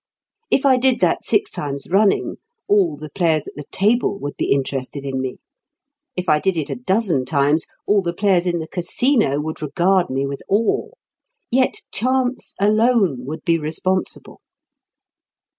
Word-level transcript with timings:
If 0.49 0.65
I 0.65 0.77
did 0.77 0.99
that 1.01 1.23
six 1.23 1.51
times 1.51 1.85
running 1.87 2.37
all 2.67 2.97
the 2.97 3.11
players 3.11 3.47
at 3.47 3.53
the 3.55 3.65
table 3.71 4.17
would 4.17 4.35
be 4.35 4.51
interested 4.51 5.05
in 5.05 5.21
me. 5.21 5.37
If 6.15 6.27
I 6.27 6.39
did 6.39 6.57
it 6.57 6.71
a 6.71 6.75
dozen 6.75 7.23
times 7.23 7.67
all 7.85 8.01
the 8.01 8.11
players 8.11 8.47
in 8.47 8.57
the 8.57 8.67
Casino 8.67 9.39
would 9.39 9.61
regard 9.61 10.09
me 10.09 10.25
with 10.25 10.41
awe. 10.49 10.89
Yet 11.51 11.81
chance 11.91 12.55
alone 12.59 13.25
would 13.27 13.43
be 13.45 13.59
responsible. 13.59 14.41